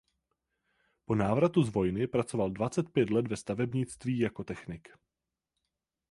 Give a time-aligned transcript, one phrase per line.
[1.05, 4.87] Po návratu z vojny pracoval dvacet pět let ve stavebnictví jako technik.